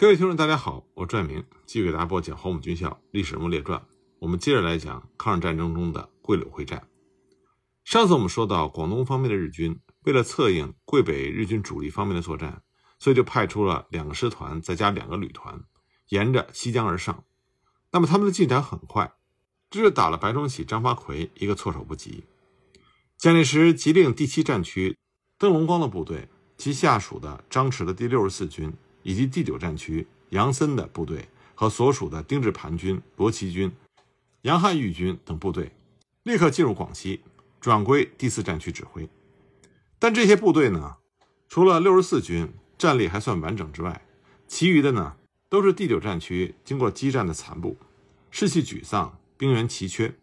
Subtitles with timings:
[0.00, 3.80] 各位听众，大家好，我拽明继续给大家播讲《黄埔军校历史人物列传》。
[4.20, 6.86] 我们接着来讲抗日战争中的桂柳会战。
[7.82, 12.62] 上次我们说到，广东方面的日军为了策应桂北日军主力方面的作战，
[13.00, 15.64] 所以就派出了两个师团，再加两个旅团，
[16.10, 17.24] 沿着西江而上。
[17.90, 19.12] 那么他们的进展很快，
[19.68, 22.22] 这就打了白崇禧、张发奎一个措手不及。
[23.16, 24.96] 蒋介石急令第七战区
[25.36, 28.72] 邓龙光的部队，及下属的张弛的第六十四军。
[29.08, 33.72] 以及第九战区杨森的部队和所属的丁字盘军、罗奇军、
[34.42, 35.72] 杨汉玉军等部队，
[36.24, 37.22] 立刻进入广西，
[37.58, 39.08] 转归第四战区指挥。
[39.98, 40.96] 但这些部队呢，
[41.48, 44.02] 除了六十四军战力还算完整之外，
[44.46, 45.16] 其余的呢，
[45.48, 47.78] 都是第九战区经过激战的残部，
[48.30, 50.14] 士气沮丧，兵员奇缺。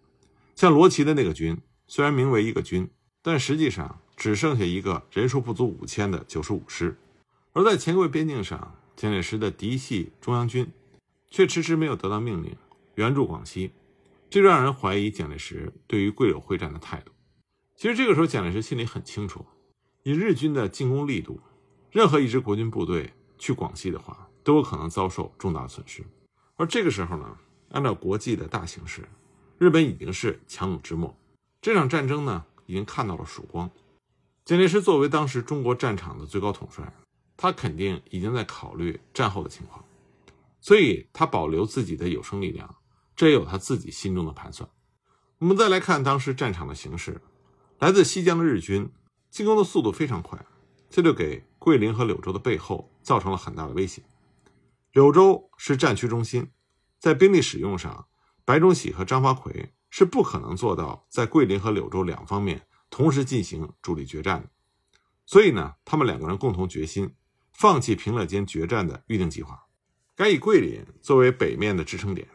[0.56, 2.88] 像罗奇的那个军，虽然名为一个军，
[3.24, 6.96] 但实际上只剩下一个人数不足五千的九十五师。
[7.54, 10.72] 而在黔桂边境上，蒋介石的嫡系中央军
[11.30, 12.56] 却迟迟没有得到命令
[12.96, 13.72] 援助广西，
[14.30, 17.12] 这让人怀疑蒋介石对于桂柳会战的态度。
[17.76, 19.46] 其实这个时候，蒋介石心里很清楚，
[20.04, 21.42] 以日军的进攻力度，
[21.92, 26.02] 任何一支国军部队去广西的话，都有可能遭受重大损失。
[26.56, 27.38] 而这个时候呢，
[27.72, 29.06] 按照国际的大形势，
[29.58, 31.14] 日本已经是强弩之末，
[31.62, 33.70] 这场战争呢已经看到了曙光。
[34.46, 36.94] 蒋介石作为当时中国战场的最高统帅。
[37.38, 39.84] 他肯定已经在考虑战后的情况，
[40.62, 42.76] 所以他保留自己的有生力量，
[43.16, 44.70] 这也有他自己心中的盘算。
[45.40, 47.22] 我们再来看当时战场的形势，
[47.80, 48.90] 来自西江的日军
[49.30, 50.44] 进攻的速度非常快，
[50.90, 54.02] 这就给桂林和柳州的背后造成了很大的威胁。
[54.94, 56.52] 柳州是战区中心，
[57.00, 58.08] 在兵力使用上，
[58.46, 64.50] 白崇禧和张发奎是不可能做到在桂林和柳州两方面同时进行主力决战的，
[65.26, 67.14] 所以呢，他们两个人共同决心。
[67.58, 69.64] 放弃平乐间决战的预定计划，
[70.14, 72.28] 改以桂林作为北面的支撑点，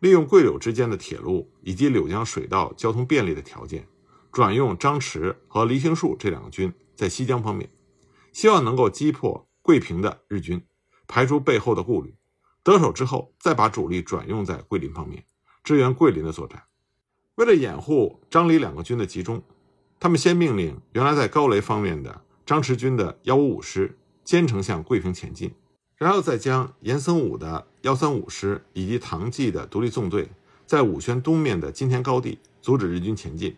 [0.00, 3.86] 利用桂柳之间的铁路以及柳江水道交通便利的条件，
[4.32, 7.68] 转用张弛和黎兴树这两个军在西江方面，
[8.32, 10.64] 希望能够击破桂平的日军，
[11.06, 12.14] 排除背后的顾虑。
[12.64, 15.22] 得手之后，再把主力转用在桂林方面，
[15.62, 16.62] 支援桂林的作战。
[17.34, 19.42] 为了掩护张黎两个军的集中，
[20.00, 23.98] 他们先命令原来在高雷方面的张弛军的幺五五师。
[24.24, 25.52] 兼程向桂平前进，
[25.96, 30.30] 然后再将严森武的幺三五师以及唐继的独立纵队
[30.66, 33.56] 在武宣东面的金田高地阻止日军前进，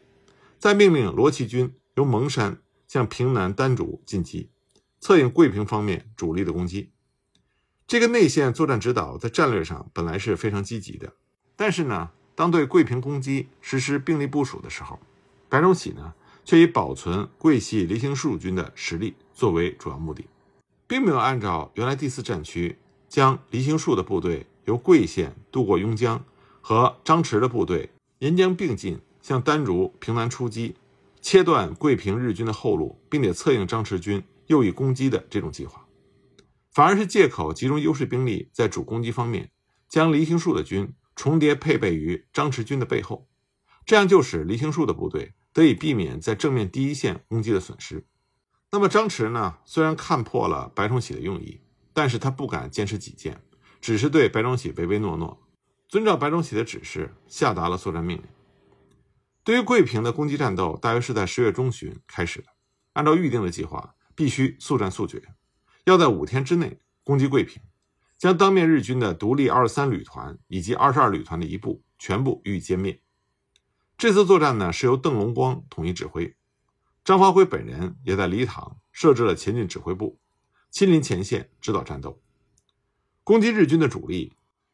[0.58, 2.58] 再命令罗奇军由蒙山
[2.88, 4.50] 向平南丹竹进击，
[5.00, 6.90] 策应桂平方面主力的攻击。
[7.86, 11.12] 这个内线作战指导在战略上本来是非常积极的，
[11.54, 14.98] 但是呢，当对桂平攻击实施兵力部署的时候，
[15.50, 16.14] 白崇禧呢
[16.44, 20.26] 却以保存桂系黎兴树军的实力作为主要目的。
[20.86, 22.78] 并没有按照原来第四战区
[23.08, 26.24] 将黎兴树的部队由桂县渡过邕江，
[26.60, 30.74] 和张弛的部队沿江并进向丹竹平南出击，
[31.20, 35.86] 切断桂平日军的后路，并且策应张弛军右翼攻击的这种计划，
[36.72, 39.50] 反而是借口集中优势兵力在主攻击方面，
[39.88, 43.26] 将黎兴树的军重叠配备于张弛军的背后，
[43.86, 48.04] 这样就使黎兴树的部队得以避免在正面第一线攻击的损失。
[48.74, 49.58] 那么张弛呢？
[49.64, 51.60] 虽然看破了白崇禧的用意，
[51.92, 53.40] 但是他不敢坚持己见，
[53.80, 55.40] 只是对白崇禧唯唯诺诺，
[55.86, 58.24] 遵照白崇禧的指示下达了作战命令。
[59.44, 62.48] 对于桂平的攻击战斗，大约是在十月中旬开始的。
[62.94, 65.22] 按照预定的计划，必须速战速决，
[65.84, 67.62] 要在五天之内攻击桂平，
[68.18, 73.00] 将当面日军的独立二十三旅团以及二十二旅团的一部全部予以歼灭。
[73.96, 76.34] 这次作战呢，是由邓龙光统一指挥。
[77.04, 80.18] 张发奎本人也在黎塘设置了前进指挥部，
[80.70, 82.22] 亲临前线指导战斗。
[83.22, 84.32] 攻击日军的主力，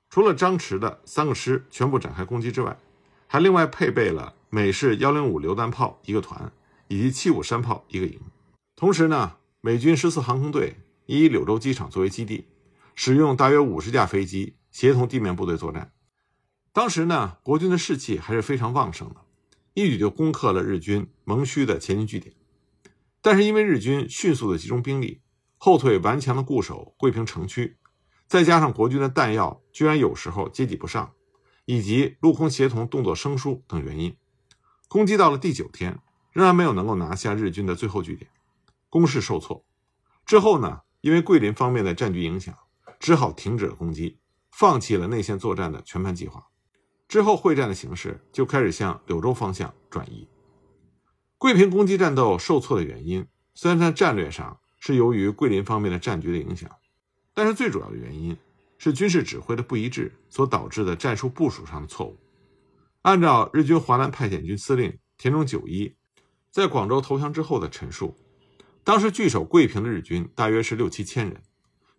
[0.09, 2.79] 除了张弛的三个师全部展开攻击之外，
[3.27, 6.53] 还另外配备了美式幺零五榴弹炮一个团
[6.87, 8.21] 以及七五山炮一个营。
[8.77, 10.77] 同时呢，美军十四航空队
[11.07, 12.47] 以柳州机场作为基地，
[12.95, 15.93] 使用大约五十架飞机协同地面部队作战。
[16.72, 19.16] 当时呢，国军的士气还是非常旺盛的。
[19.75, 22.34] 一举就攻克了日军蒙虚的前进据点，
[23.22, 25.21] 但是因为日军迅速的集中兵力，
[25.57, 27.77] 后退顽强的固守桂平城区，
[28.27, 31.13] 再加上国军的弹药居然有时候接济不上，
[31.67, 34.17] 以及陆空协同动作生疏等原因，
[34.89, 36.01] 攻击到了第九天，
[36.33, 38.31] 仍然没有能够拿下日军的最后据点，
[38.89, 39.65] 攻势受挫。
[40.27, 42.57] 之后呢，因为桂林方面的战局影响，
[42.99, 44.19] 只好停止了攻击，
[44.51, 46.50] 放弃了内线作战的全盘计划。
[47.10, 50.28] 之后，会战的形势就开始向柳州方向转移。
[51.39, 56.71] 桂平攻击战斗受挫的原因，虽然在战略上是由于桂林方面的战局的影响，
[57.34, 58.39] 但是最主要的原因
[58.78, 62.16] 是军事指挥的不一致所导致的战术部署上的错误。
[63.03, 65.92] 按照日军华南派遣军司令田中久一
[66.48, 68.15] 在广州投降之后的陈述，
[68.84, 71.42] 当时据守桂平的日军大约是六七千人，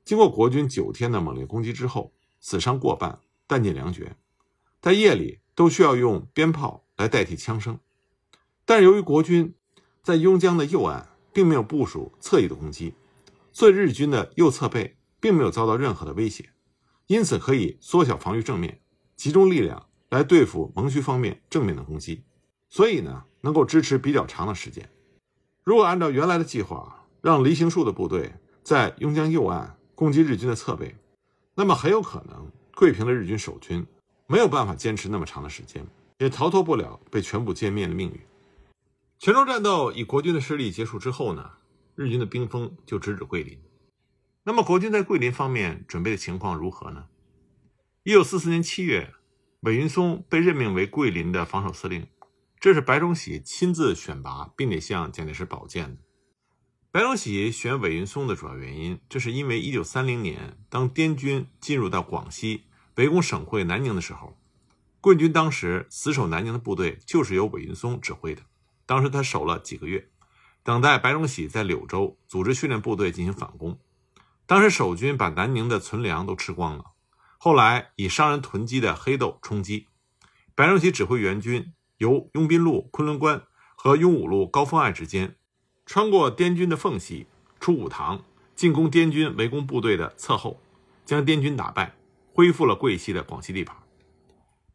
[0.06, 4.16] 经过国军九天的猛烈攻击之后，死伤过半，弹尽粮绝，
[4.82, 7.80] 在夜里都需要用鞭炮来代替枪声。
[8.66, 9.54] 但是由于国军
[10.02, 12.96] 在邕江的右岸并没有部署侧翼的攻击，
[13.54, 16.50] 所以日军的右侧背并没有遭到任何的威胁。
[17.08, 18.82] 因此，可以缩小防御正面，
[19.16, 22.24] 集中力量来对付蒙虚方面正面的攻击，
[22.70, 24.90] 所以呢，能够支持比较长的时间。
[25.64, 28.34] 如果按照原来的计划，让黎行树的部队
[28.64, 30.96] 在邕江右岸攻击日军的侧背，
[31.56, 33.86] 那么很有可能桂平的日军守军
[34.32, 35.86] 没有办法坚持那么长的时间，
[36.20, 38.18] 也逃脱不了被全部歼灭的命运。
[39.20, 41.52] 泉州战斗以国军的失利结束之后呢，
[41.96, 43.60] 日军的兵锋就直指桂林。
[44.44, 47.08] 那么，国军在桂林方面准备的情况如何呢？
[48.04, 49.14] 一九四四年七月，
[49.64, 52.08] 韦云松被任命为桂林的防守司令，
[52.58, 55.98] 这是白崇禧亲自选拔，并且向蒋介石保荐的。
[56.90, 62.64] 白崇禧选韦云松的主要原因，这是因为一九三零年，当滇军进入到广西
[63.02, 64.38] 围攻省会南宁的时候，
[65.02, 68.44] 桂军当时死守南宁的部队就是由韦云松指挥的。
[68.86, 70.08] 当时他守了几个月，
[70.62, 73.80] 等待白崇禧在柳州组织训练部队进行反攻。
[74.46, 76.92] 当时守军把南宁的存粮都吃光了，
[77.40, 79.88] 后来以商人囤积的黑豆充饥。
[80.54, 83.42] 白崇禧指挥援军由拥兵路昆仑关
[83.76, 85.38] 和雍武路高峰隘之间，
[85.88, 87.26] 穿过滇军的缝隙，
[87.60, 88.24] 出武塘，
[88.56, 90.62] 进攻滇军围攻部队的侧后，
[91.04, 91.96] 将滇军打败，
[92.34, 93.76] 恢复了桂系的广西地盘。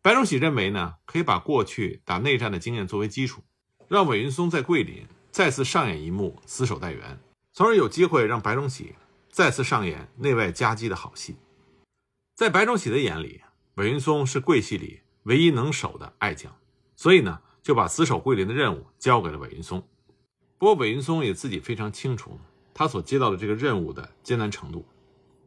[0.03, 3.43] 白崇禧认为呢，可以把过去打内战的经验作为基础，
[3.89, 7.19] 让韦云松在桂林再次上演一幕死守待援，
[7.53, 8.95] 从而有机会让白崇禧。
[9.29, 11.37] 再次上演内外夹击的好戏，
[12.35, 13.43] 在白崇禧的眼里，
[13.75, 16.57] 韦云松是桂系里唯一能守的爱将，
[16.97, 19.87] 所以呢，就把死守桂林的任务交给了韦云松。
[20.57, 22.41] 不过，韦云松也自己非常清楚
[22.73, 24.87] 他所接到的这个任务的艰难程度，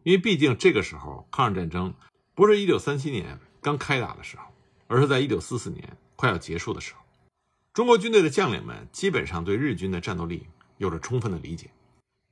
[0.04, 1.94] 因为毕竟这个时候抗日战争
[2.34, 4.44] 不是1937年刚开打的时候，
[4.88, 7.01] 而是在1944年快要结束的时候。
[7.74, 10.48] 中国军队的将领们基本上对日军的战斗力
[10.78, 11.69] 有着充分的理解。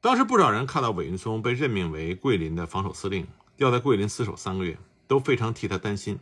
[0.01, 3.27] 当时不少人看到韦云松被任命为桂林的防守司令，
[3.57, 4.77] 要在桂林死守三个月，
[5.07, 6.19] 都非常替他担心。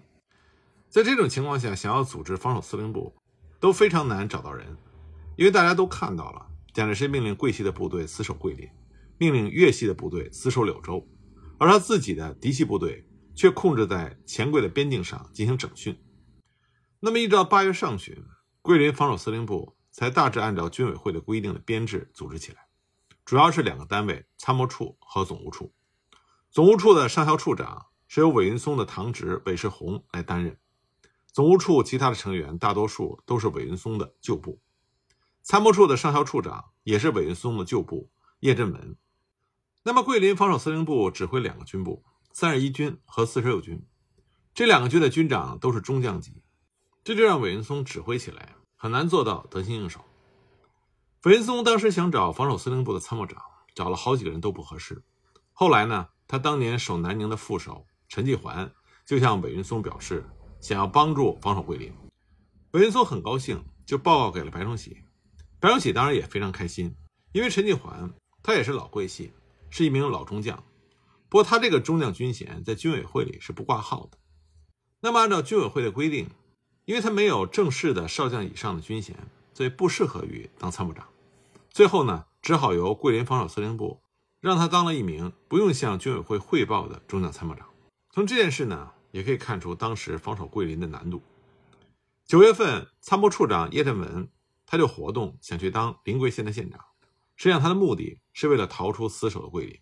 [0.90, 3.14] 在这种情况下，想要组织防守司令部
[3.60, 4.78] 都非常难找到人，
[5.36, 8.70] 因为大家都看到了蒋介石命令桂系的部队死守桂林，
[9.18, 11.06] 命令粤系的部队死守柳州，
[11.58, 16.02] 而他自己的嫡系部队却控制在黔桂的边境上进行整训。
[17.00, 18.24] 那么，一直到八月上旬，
[18.62, 22.68] 桂林防守司令部才大致按照军委会的规定的编制组织起来。
[23.24, 25.74] 主要是两个单位：参谋处和总务处。
[26.52, 30.60] 总务处的上校处长是由韦云松的堂侄韦世宏来担任。
[31.32, 34.62] 总务处其他的成员大多数都是韦云松的旧部。
[35.44, 38.10] 参谋处的上校处长也是韦云松的旧部
[38.40, 38.98] 叶振文。
[39.88, 42.04] 那么，桂林防守司令部指挥两个军部：
[42.34, 43.86] 三十一军和四十六军。
[44.52, 46.42] 这两个军的军长都是中将级，
[47.04, 50.04] 这就让韦云松指挥起来很难做到得心应手。
[51.26, 53.40] 韦云松当时想找防守司令部的参谋长，
[53.76, 55.04] 找了好几个人都不合适。
[55.54, 58.74] 后来呢，他当年守南宁的副手陈继环
[59.06, 60.26] 就向韦云松表示，
[60.62, 61.94] 想要帮助防守桂林。
[62.72, 65.04] 韦云松很高兴，就报告给了白崇禧。
[65.60, 66.96] 白崇禧当然也非常开心，
[67.34, 69.32] 因为陈继环他也是老桂系，
[69.78, 70.64] 是一名老中将。
[71.28, 74.18] 不过他这个中将军衔在军委会里是不挂号的。
[75.02, 76.30] 那么按照军委会的规定，
[76.86, 79.18] 因为他没有正式的少将以上的军衔，
[79.54, 81.10] 所以不适合于当参谋长。
[81.70, 84.02] 最后呢，只好由桂林防守司令部
[84.40, 87.68] 让他当了一名不用向军委会汇报的中将参谋长。
[88.12, 91.22] 从这件事呢，也可以看出当时防守桂林的难度。
[92.26, 94.30] 九月份，参谋处长叶振文
[94.66, 96.80] 他就活动想去当临桂县的县长，
[97.36, 99.80] 实际上他的目的是为了逃出死守的桂林。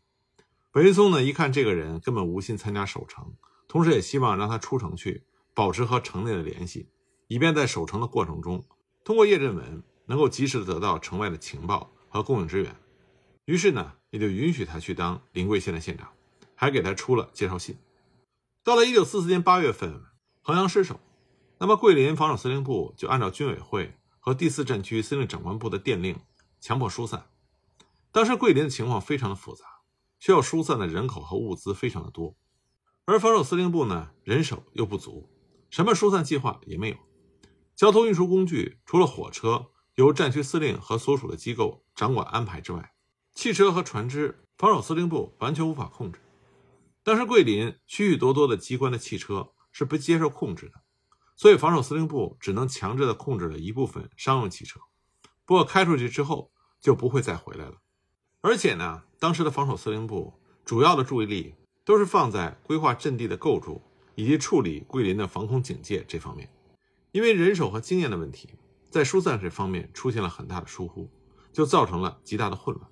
[0.72, 3.34] 白云松呢，一看这个人根本无心参加守城，
[3.68, 6.88] 同时也希望让他出城去保持和城内的联系，
[7.28, 8.64] 以便在守城的过程中
[9.04, 9.84] 通过叶振文。
[10.06, 12.76] 能够及时的得到城外的情报和供应支援，
[13.46, 16.10] 于是呢，也就允许他去当临桂县的县长，
[16.56, 17.78] 还给他出了介绍信。
[18.66, 20.02] 到了一九四四年八月份，
[20.42, 21.00] 衡阳失守，
[21.58, 26.20] 那么桂林防守司令部就按照军委会和第四战区司令长官部的电令，
[26.60, 27.28] 强迫疏散。
[28.14, 29.66] 当时桂林的情况非常的复杂，
[30.20, 32.38] 需要疏散的人口和物资非常的多，
[33.06, 35.30] 而防守司令部呢，人手又不足，
[35.70, 36.98] 什么疏散计划也没有，
[37.76, 39.68] 交通运输工具除了火车。
[39.96, 42.96] 由战区司令和所属的机构掌管安排之外，
[43.36, 46.20] 汽车和船只，防守司令部完全无法控制。
[47.04, 50.82] 当时桂林许许多多的机关的汽车是不接受控制的，
[51.36, 54.80] 所以防守司令部只能强制的控制了一部分商用汽车。
[55.46, 56.52] 不过开出去之后
[56.82, 57.76] 就不会再回来了。
[58.46, 60.34] 而且呢，当时的防守司令部
[60.66, 63.82] 主要的注意力都是放在规划阵地的构筑
[64.16, 66.50] 以及处理桂林的防空警戒这方面，
[67.14, 68.50] 因为人手和经验的问题，
[68.90, 71.10] 在疏散这方面出现了很大的疏忽，
[71.54, 72.86] 就造成了极大的混乱。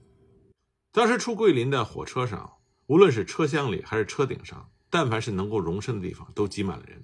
[0.93, 2.53] 当时出桂林的火车上，
[2.87, 7.03] 无论是车厢里还是车顶上，但凡是能够容身的地方，都挤满了人。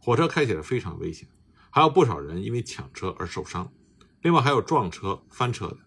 [0.00, 1.28] 火车开起来非常危险，
[1.70, 3.72] 还有不少人因为抢车而受伤。
[4.22, 5.78] 另外还有撞车、翻车的。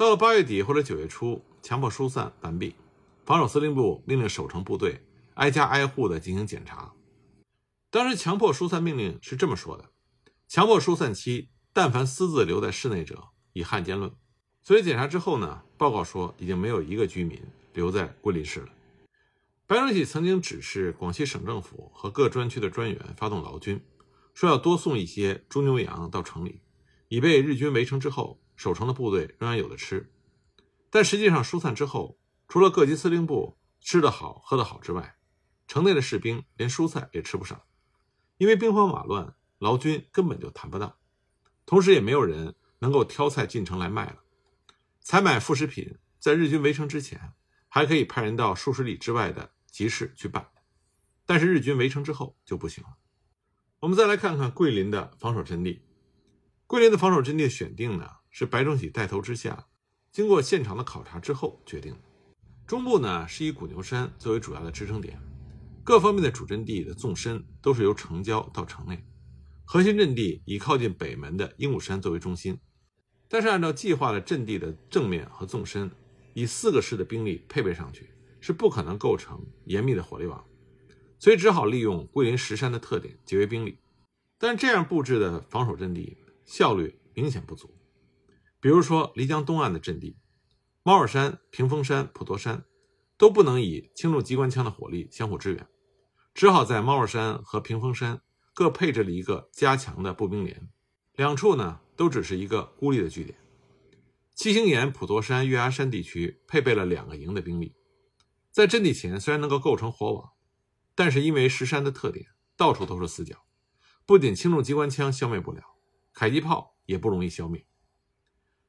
[0.00, 2.74] 到了八月底或者九月初，强迫疏散完毕，
[3.26, 5.04] 防守司令部命令守城部队
[5.34, 6.94] 挨家挨户的进行检查。
[7.90, 9.90] 当时强迫疏散命令是这么说的：
[10.48, 14.10] 强迫疏散期，但凡私自留在室内者，以汉奸论。
[14.62, 17.38] 所以检查之后呢，报告说已经没有一个居民
[17.74, 18.68] 留在桂林市了。
[19.66, 23.78] 白崇禧曾经指示广西省政府和各专区的专员发动劳军，
[24.32, 26.62] 说要多送一些猪牛羊到城里，
[27.08, 30.12] 以备日军围城之后守城的部队仍然有的吃。
[30.90, 35.16] 但实际上疏散之后，除了各级司令部吃得好、喝得好之外，
[35.66, 37.62] 城内的士兵连蔬菜也吃不上，
[38.36, 40.98] 因为兵荒马乱，劳军根本就谈不到，
[41.64, 44.18] 同时也没有人能够挑菜进城来卖了。
[45.00, 47.32] 采买副食品，在日军围城之前，
[47.66, 50.46] 还可以派人到数十里之外的集市去办，
[51.24, 52.98] 但是日军围城之后就不行了。
[53.78, 55.82] 我们再来看看桂林的防守阵地。
[56.66, 59.66] 桂林的防守阵地选定呢，是白崇禧带头之下，
[60.10, 61.98] 经过现场的考察之后决定的。
[62.66, 65.20] 中部呢是以古牛山作为主要的支撑点，
[65.82, 69.04] 各方面的主阵地的纵深都是由城郊到城内，
[69.64, 72.58] 核心阵地以靠近北门的鹦鹉山作为中心。
[73.28, 75.90] 但是按照计划的阵地的正面和纵深，
[76.34, 78.10] 以四个师的兵力配备上去，
[78.40, 80.44] 是不可能构成严密的火力网，
[81.18, 83.78] 所以只好利用桂林石山的特点节约兵力。
[84.38, 87.72] 但这样布置的防守阵地效率明显不足。
[88.60, 90.16] 比如说漓江东岸的阵地，
[90.82, 92.64] 猫耳山、屏风山、普陀山
[93.16, 95.66] 都不能以轻重机关枪的火力相互支援，
[96.34, 98.22] 只好在猫耳山和屏风山
[98.54, 100.68] 各配置了一个加强的步兵连，
[101.14, 101.80] 两处呢。
[102.00, 103.36] 都只是一个孤立的据点。
[104.34, 107.74] 七星岩、普陀山、月牙山地区配备了两个营的兵力，
[108.50, 110.30] 在阵地前虽然能够构成火网，
[110.94, 112.24] 但是因为石山的特点，
[112.56, 113.36] 到处都是死角，
[114.06, 115.60] 不仅轻重机关枪消灭不了，
[116.14, 117.66] 迫击炮也不容易消灭。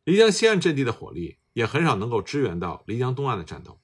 [0.04, 3.80] 漓江西岸阵地的火力也很少能够支援到漓江东岸的战斗。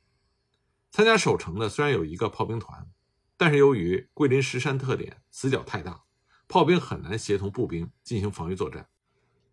[0.89, 2.89] 参加守城的虽然有一个炮兵团，
[3.37, 6.05] 但是由于桂林石山特点，死角太大，
[6.47, 8.89] 炮兵很难协同步兵进行防御作战。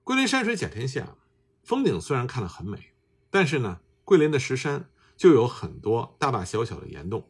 [0.04, 1.16] 桂林山水甲天下，
[1.62, 2.94] 风景虽然看得很美，
[3.30, 7.28] 但是呢，桂林的石山就有很多大大小小的岩洞，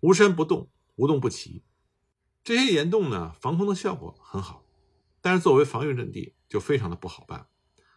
[0.00, 1.62] 无山不洞，无洞不齐。
[2.42, 4.66] 这些岩洞呢，防空的效果很好，
[5.20, 7.46] 但是作为防御阵地就非常的不好办，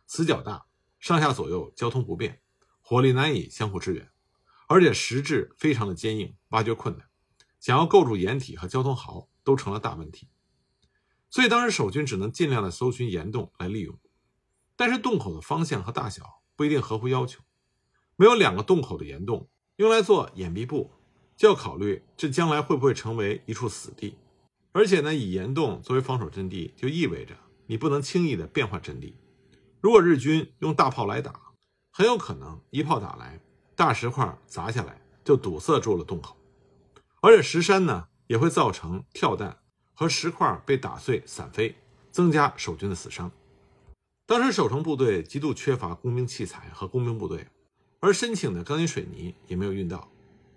[0.05, 0.65] 死角大，
[0.99, 2.41] 上下左右交通不便，
[2.81, 4.09] 火力难以相互支援，
[4.67, 7.07] 而且石质非常的坚硬，挖掘困难，
[7.59, 10.29] 想要构筑掩体和交通壕都成了大问题。
[11.29, 13.99] 所以当时守军只能尽量的搜寻岩洞来利用，
[14.75, 17.41] 但是洞口的方向和大小不一定合乎要求，
[18.15, 20.91] 没有两个洞口的岩洞用来做掩蔽部，
[21.35, 24.19] 就要考虑这将来会不会成为一处死地。
[24.71, 29.15] 而且呢，以岩洞作为防守阵地，就意味着你不能轻易的变换阵地。
[29.83, 31.37] 如果日军用大炮来打，
[31.91, 33.41] 很有可能一炮打来，
[33.75, 36.37] 大石块砸下来就堵塞住了洞口，
[37.21, 39.59] 而且石山呢也会造成跳弹。
[39.93, 41.75] 和石块被打碎散飞，
[42.11, 43.29] 增加守军的死伤。
[44.25, 47.45] 当时守城部队极度缺乏工兵器材和工兵部队，
[47.99, 50.09] 而申请的钢筋水泥也没有运到。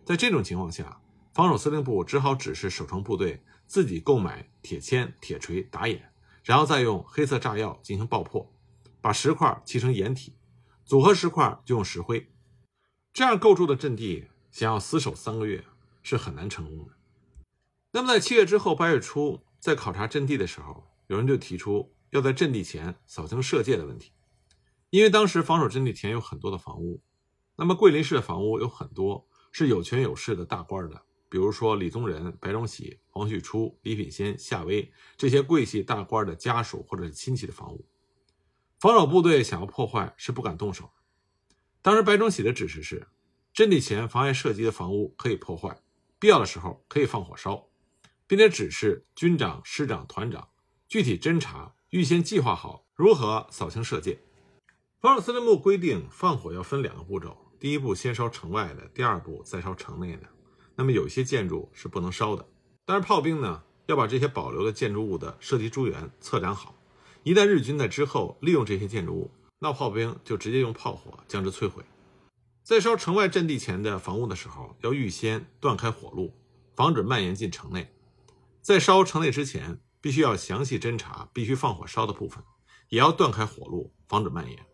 [0.04, 1.00] 在这种情况下，
[1.34, 6.12] 防守司令部只好指示守城部队自己购买铁钎、铁锤打眼，
[6.44, 8.48] 然后再用黑色炸药进行爆破，
[9.06, 10.34] 把石块砌成掩体，
[10.84, 12.28] 组合石块就用石灰。
[13.12, 15.64] 这样构筑的阵地，想要死守三个月
[16.02, 16.92] 是很难成功的。
[17.92, 24.10] 那么在七月之后，八月初，在考察阵地的时候，有人就提出要在阵地前扫清射界的问题，
[24.90, 27.00] 因为当时防守阵地前有很多的房屋，
[27.54, 37.86] 那么桂林市的房屋有很多是有权有势的大官的，比如说李宗仁、白崇禧、黄旭初、李品仙、夏威这些贵系大官的家属或者是亲戚的房屋，
[38.86, 40.92] 防守部队想要破坏是不敢动手。
[41.82, 43.08] 当时白崇禧的指示是，
[43.52, 45.82] 阵地前妨碍射击的房屋可以破坏，
[46.20, 47.66] 必要的时候可以放火烧。
[48.28, 50.50] 并且指示军长、师长、团长
[50.86, 54.20] 具体侦查，预先计划好如何扫清射界。
[55.00, 60.28] 防守司令部规定，放火要分两个步骤：第一步先烧城外的，第二步再烧城内的。
[60.76, 62.48] 那么有一些建筑是不能烧的。
[62.84, 66.72] 但是炮兵呢，要把这些保留的建筑物的射击诸元测量好，
[67.26, 71.82] 一旦日军在之后利用这些建筑物，那炮兵就直接用炮火将之摧毁。
[72.62, 76.32] 在烧城外阵地前的房屋的时候，要预先断开火路，
[76.76, 77.92] 防止蔓延进城内。
[78.62, 82.44] 在烧城内之前，必须要详细侦查必须放火烧的部分，
[82.90, 84.64] 也要断开火路，防止蔓延，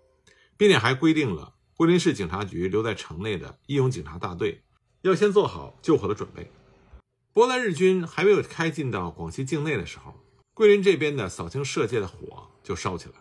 [0.59, 4.62] 并且还规定了桂林市警察局留在城内的义勇警察大队
[5.00, 6.52] 要先做好救火的准备。
[7.32, 10.22] 波兰日军还没有开进到广西境内的时候，
[10.54, 13.14] 桂林这边的扫清社界的火就烧起来。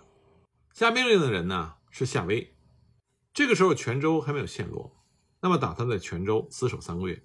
[0.73, 2.53] 下命令的人呢是夏威。
[3.33, 5.01] 这个时候泉州还没有陷落，
[5.39, 7.23] 那么打算在泉州死守三个月。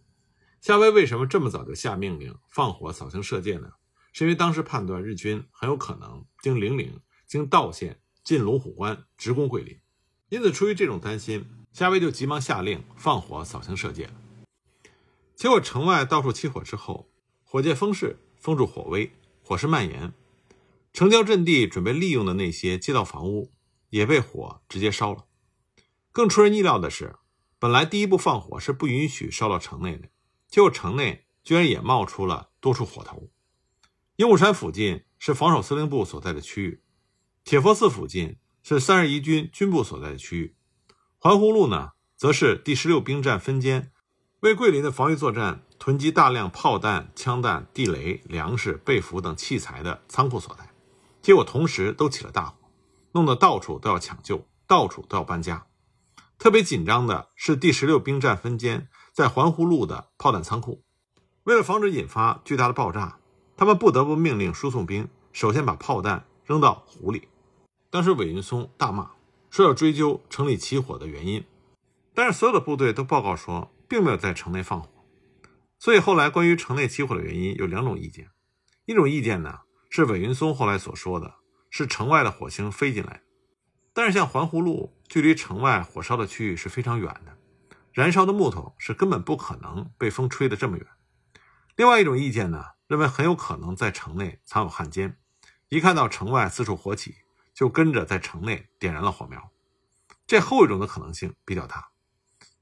[0.60, 3.72] 夏威为什么这么早就下命令放火扫清社界呢？
[4.12, 9.78] 是因为当时判断日军很有可能经零陵、经道县进龙虎关，直攻桂林。
[10.28, 14.08] 因此，出于这种担心，夏威就急忙下令放火扫清社界。
[15.34, 17.10] 结果城外到处起火之后，
[17.44, 19.12] 火借风势，封住火威，
[19.46, 20.12] 火势蔓延。
[20.92, 23.52] 城郊阵地准备利用的那些街道房屋
[23.90, 25.26] 也被火直接烧了。
[26.10, 27.14] 更出人意料的是，
[27.60, 30.08] 本来第一步放火是不允许烧到城内的，
[30.48, 33.30] 结果城内居然也冒出了多处火头。
[34.16, 36.82] 鹦鹉山附近是防守司令部所在的区域，
[37.44, 40.56] 铁佛寺附近是三十一军军部所在的区域，
[41.18, 43.92] 环湖路呢，则是第十六兵站分监。
[44.40, 50.68] 为桂林的防御作战囤积大量炮弹、枪弹、地雷、粮食、被俘等器材的仓库所在，
[51.22, 52.54] 结果同时都起了大火，
[53.12, 55.66] 弄得到处都要抢救，到处都要搬家。
[56.38, 60.82] 特别紧张的是第十六兵站分监在环湖路的炮弹仓库，
[61.44, 63.18] 为了防止引发巨大的爆炸，
[63.56, 67.28] 他们不得不命令输送兵首先把炮弹扔到湖里。
[67.88, 69.12] 当时韦云松大骂，
[69.48, 71.42] 说要追究城里起火的原因，
[72.14, 73.70] 但是所有的部队都报告说。
[73.88, 75.06] 并没有在城内放火，
[75.78, 78.30] 所以后来关于城内起火的原因有两种意见。
[78.84, 81.34] 一种意见呢是韦云松后来所说的，
[81.70, 83.22] 是城外的火星飞进来。
[83.92, 87.38] 但是像环湖路距离城外火烧的区域是非常远的，
[87.92, 90.86] 燃烧的木头是根本不可能被风吹得这么远。
[91.76, 95.16] 另外一种意见呢，认为很有可能在城内藏有汉奸，
[95.68, 97.14] 一看到城外四处火起，
[97.54, 99.50] 就跟着在城内点燃了火苗。
[100.26, 101.88] 这后一种的可能性比较大。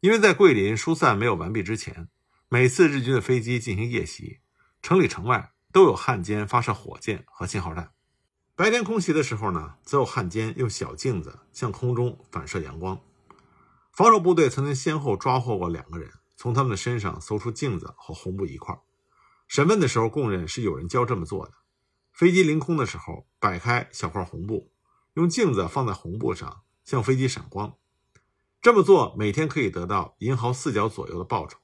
[0.05, 2.11] 因为在桂林疏散没有完毕之前，
[2.51, 4.41] 每次日军的飞机进行夜袭，
[4.83, 7.91] 城里城外都有汉奸发射火箭和信号弹。
[8.55, 13.01] 白天空袭的时候呢，则有汉奸用小镜子向空中反射阳光。
[13.95, 18.79] 防守部队曾经先后抓获过两个人，从他们的身上搜出镜子和红布一块。
[19.49, 21.55] 审问的时候供认是有人教这么做的。
[22.13, 24.71] 飞机凌空的时候，摆开小块红布，
[25.15, 27.75] 用镜子放在红布上，向飞机闪光。
[28.65, 31.59] 这么做每天可以得到银毫四角左右的报酬。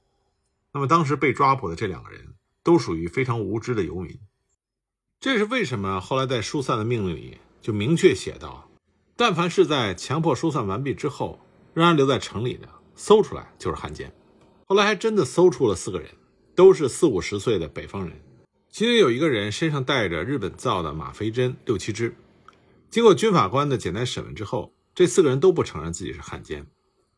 [0.71, 4.19] 那么当时被抓捕的这两个人都属于非常无知的游民。
[5.19, 5.99] 这是为什么？
[5.99, 8.69] 后来在疏散的命令里就明确写道：
[9.15, 11.39] 但凡是在强迫疏散完毕之后
[11.73, 14.13] 仍然留在城里的，搜出来就是汉奸。
[14.67, 16.07] 后来还真的搜出了四个人，
[16.53, 18.21] 都是四五十岁的北方人，
[18.69, 22.15] 其中有一个人身上带着日本造的吗啡针六七支。
[22.91, 26.67] 经过军法官的简单审问之后，这四个人都不承认自己是汉奸。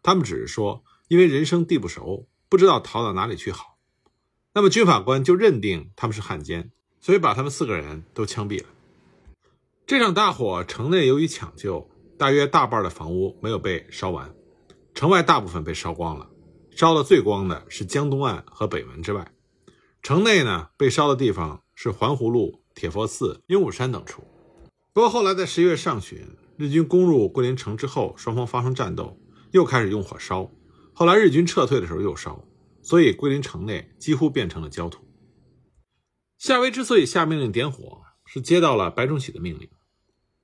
[0.04, 3.80] 他们只是说，因为人生地不熟，不知道逃到哪里去好。
[4.54, 8.68] 那么军法官就认定他们是汉奸，所以把他们四个人都枪毙了。
[9.88, 14.36] 这场大火，城内由于抢救，大约大半的房屋没有被烧完，
[14.94, 16.30] 城外大部分被烧光了。
[16.76, 19.32] 烧的最光的是江东岸和北门之外，
[20.02, 24.24] 城内呢被烧的地方是环湖路、铁佛寺、鹦鹉山等处。
[24.92, 29.18] 不过后来在十一月上旬，日军攻入桂林城之后，双方发生战斗。
[29.54, 30.52] 又开始用火烧，
[30.94, 32.44] 后来日军撤退的时候又烧，
[32.82, 35.06] 所以桂林城内几乎变成了焦土。
[36.40, 39.70] 夏威之所以下命令点火，是接到了白崇禧的命令。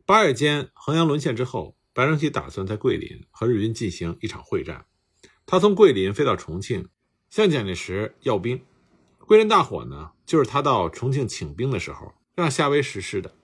[0.06, 4.86] 八月间，衡阳沦陷之后，白崇禧打算在桂林和日军进行一场会战。
[5.48, 6.88] 他从桂林飞到重庆，
[7.32, 8.62] 向蒋介石要兵。
[9.17, 13.36] 桂林大火呢，就是他到重庆请兵的时候让夏威实施的。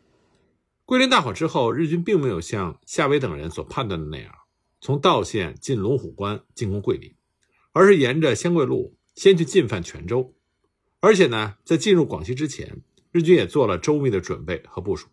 [0.85, 4.31] 桂林大火之后，日军并没有像夏威等人所判断的那样。
[4.85, 7.15] 从道县进龙虎关进攻桂林，
[7.71, 10.35] 而是沿着湘桂路先去进犯泉州，
[10.99, 15.07] 而且呢，在进入广西之前，日军也做了周密的准备和部署。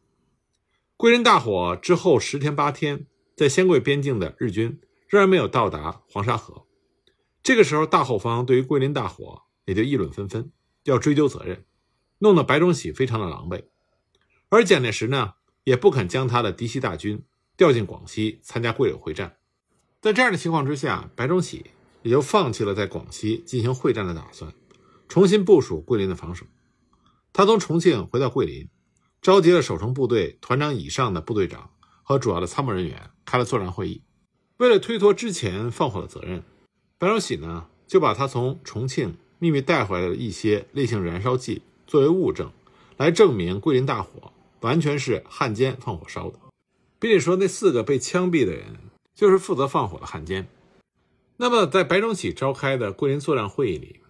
[0.98, 6.66] 桂林大火之后十天八天，在湘桂边境的日军仍然没有到达黄沙河。
[7.42, 10.52] 这个时候，大后方对于桂林大火也就议论纷纷，
[10.84, 11.64] 要追究责任，
[12.18, 13.64] 弄得白崇禧非常的狼狈。
[14.50, 15.32] 而蒋介石呢，
[15.64, 17.24] 也不肯将他的嫡系大军
[17.56, 19.38] 调进广西参加桂柳会战。
[20.02, 21.66] 在这样的情况之下，白崇禧
[22.02, 24.52] 也就放弃了在广西进行会战的打算，
[25.08, 26.44] 重新部署桂林的防守。
[27.32, 28.68] 他从重庆回到桂林，
[29.20, 31.70] 召集了守城部队团长以上的部队长
[32.02, 34.02] 和主要的参谋人员，开了作战会议。
[34.56, 36.42] 为了推脱之前放火的责任，
[36.98, 42.50] 白崇禧呢就把他从重庆秘密带回来的一些烈性燃烧剂作为物证，
[42.96, 46.40] 来证明桂林大火完全是汉奸放火烧的，
[46.98, 48.74] 并且说那四个被枪毙的人
[49.14, 50.48] 就是负责放火的汉奸。
[51.36, 54.00] 那么，在白崇禧召开的桂林作战会议里，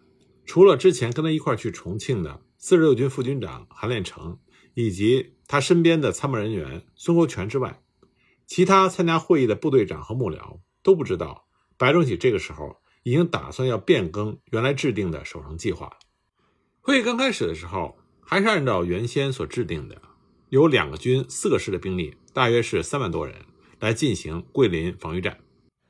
[0.44, 4.38] 除了之前跟他一块去重庆的四十六军副军长韩练成
[4.74, 7.80] 以及他身边的参谋人员孙国权之外，
[8.46, 11.46] 其他参加会议的部队长和幕僚都不知道，
[11.78, 15.96] 白崇禧这个时候已经打算要变更原来制定的守城计划。
[16.80, 20.02] 会议刚开始的时候，还是按照原先所制定的，
[20.50, 23.36] 有两个军、四个师的兵力，大约是三万多人
[23.82, 25.38] 来进行桂林防御战。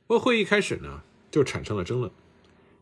[0.07, 2.11] 不过会议开始呢，就产生了争论。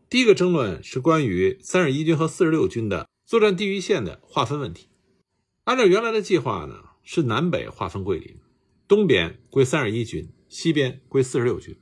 [0.08, 4.88] 第一个争论是关于三十一军和四十六军的作战地域线的划分问题。
[5.64, 8.38] 按照原来的计划呢，是南北划分桂林。
[8.88, 11.76] 东边归三十一军，西边归四十六军，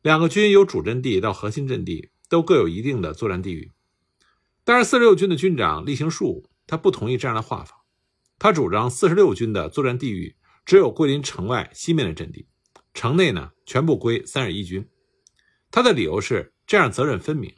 [0.00, 3.70] 两个军由主阵地到核心阵地都各有一定的作战地域。
[4.64, 7.84] 但是四十六军的军长厉行树他不同意这样的划法，
[8.38, 10.35] 他主张四十六军的作战地域
[10.66, 12.48] 只有桂林城外西面的阵地，
[12.92, 14.86] 城内呢全部归三十一军。
[15.70, 17.54] 他的理由是这样责任分明。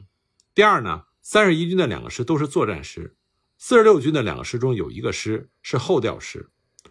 [0.53, 3.17] 第二呢，三十一军的两个师都是作战师，
[3.57, 6.47] 四十六军的两个师中有一个师是后调师。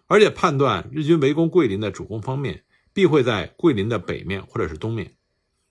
[0.07, 5.17] 而且判断日军围攻桂林的主攻方面必会在桂林的北面或者是东面，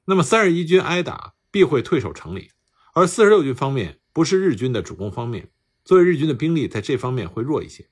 [0.06, 2.52] 那么三十一军挨打必会退守城里，
[2.94, 5.52] 而四十六军方面不是日军的主攻方面，
[5.84, 7.90] 所以日军的兵力在这方面会弱一些。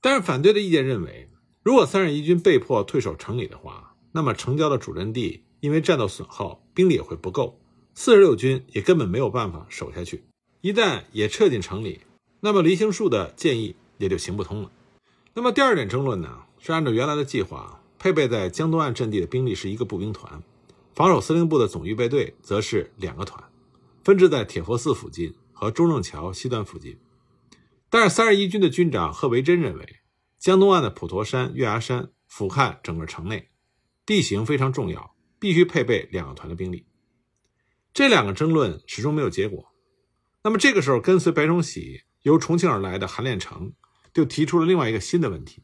[0.00, 1.30] 但是反对的意见认为，
[1.64, 7.58] 如果三十一军被迫退守城里的话，那么城郊的主阵地因为战斗损耗，兵力也会不够，
[7.94, 10.24] 四十六军也根本没有办法守下去。
[10.60, 12.02] 一旦也撤进城里，
[12.40, 14.70] 那么黎兴树的建议也就行不通了。
[15.32, 20.42] 那么第二点争论呢，是按照原来的计划，配备在江东岸阵地的兵力是一个步兵团，
[20.94, 23.42] 防守司令部的总预备队则是两个团，
[24.04, 26.98] 分置在铁佛寺附近和中正桥西端附近。
[27.88, 30.00] 但是三十一军的军长贺维珍认为，
[30.44, 33.48] 江东岸的普陀山、月牙山俯瞰整个城内，
[34.04, 36.86] 地形非常重要，必须配备两个团的兵力。
[37.94, 39.72] 这两个争论始终没有结果。
[40.42, 43.72] 那么这个时候，跟随白崇禧由重庆而来的韩练成。
[44.12, 45.62] 就提出了另外一个新的问题，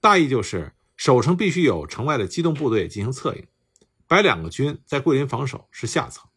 [0.00, 3.44] 大意就是守城必须有城外的机动部队进行策应，
[4.06, 6.28] 摆两个军在桂林防守是下策，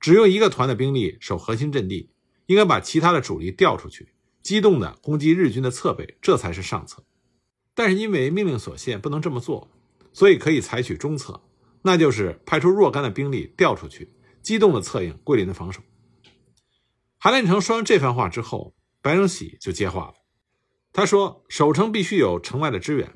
[0.00, 2.10] 只用一个团的兵力守核心阵地，
[2.46, 7.02] 应该把其他的主力调出去，机动的攻击日军的侧背，这才是上策。
[7.74, 9.68] 但是因为命令所限，不能这么做，
[10.12, 11.40] 所以可以采取中策，
[11.82, 15.80] 那就是派出若干的兵力调出去，机动的策应桂林的防守。
[17.18, 20.14] 韩连成说完这番话之后，白崇禧就接话了。
[20.92, 23.14] 他说：“守城必须有城外的支援。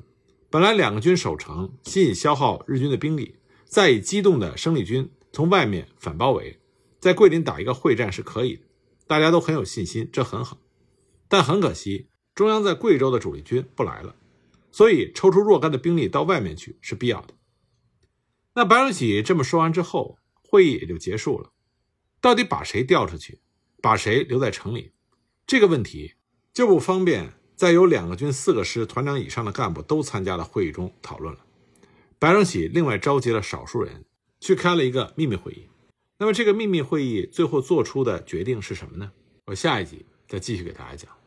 [0.49, 6.59] 本来两个军守城，先以消耗日军的兵力，再以机动的生力军从外面反包围，
[6.99, 8.63] 在桂林打一个会战是可以的。
[9.07, 10.57] 大家都很有信心，这很好。
[11.29, 14.13] 但很可惜，中央在贵州的主力军不来了，
[14.69, 17.33] 所以抽出若干的兵力到外面去是必要的。”
[18.55, 21.51] 那白崇禧这么说完之后，会议也就结束了。
[22.19, 23.39] 到底把谁调出去，
[23.81, 24.91] 把谁留在城里，
[25.47, 26.15] 这个问题
[26.53, 27.33] 就不方便。
[27.55, 31.45] 在有两个军、四个师团长以上的干部都参加的会议中讨论了。
[32.17, 34.05] 白崇禧另外召集了少数人
[34.39, 35.67] 去开了一个秘密会议。
[36.19, 39.11] 那么这个秘密会议最后做出的决定是什么呢？
[39.47, 41.18] 我下一集再继续给大家讲。